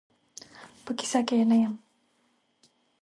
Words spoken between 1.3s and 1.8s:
یې نه یم.